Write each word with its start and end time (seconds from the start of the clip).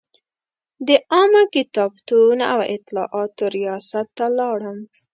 د 0.87 0.89
عامه 1.13 1.43
کتابتون 1.55 2.37
او 2.51 2.59
اطلاعاتو 2.75 3.43
ریاست 3.57 4.07
ته 4.17 4.25
لاړم. 4.39 4.77